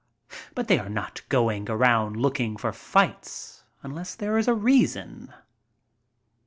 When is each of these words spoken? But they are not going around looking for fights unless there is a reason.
But 0.55 0.67
they 0.67 0.79
are 0.79 0.89
not 0.89 1.21
going 1.29 1.69
around 1.69 2.17
looking 2.17 2.57
for 2.57 2.73
fights 2.73 3.65
unless 3.83 4.15
there 4.15 4.39
is 4.39 4.47
a 4.47 4.55
reason. 4.55 5.31